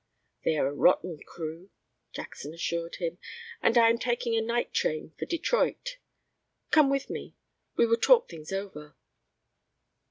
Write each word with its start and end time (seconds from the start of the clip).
"They 0.43 0.57
are 0.57 0.65
a 0.67 0.73
rotten 0.73 1.19
crew," 1.27 1.69
Jackson 2.11 2.55
assured 2.55 2.95
him, 2.95 3.19
"and 3.61 3.77
I 3.77 3.87
am 3.91 3.99
taking 3.99 4.35
a 4.35 4.41
night 4.41 4.73
train 4.73 5.13
for 5.19 5.27
Detroit. 5.27 5.97
Come 6.71 6.89
with 6.89 7.11
me. 7.11 7.35
We 7.75 7.85
will 7.85 7.97
talk 7.97 8.27
things 8.27 8.51
over." 8.51 8.95